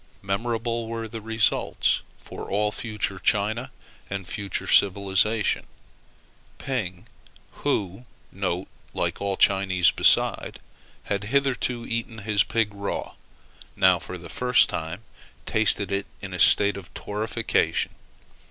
[0.23, 3.69] Memorable were the results for all future China
[4.09, 5.67] and future civilization.
[6.57, 7.05] Ping,
[7.61, 8.05] who
[8.95, 10.59] (like all China beside)
[11.03, 13.13] had hitherto eaten his pig raw,
[13.75, 15.03] now for the first time
[15.45, 17.91] tasted it in a state of torrefaction.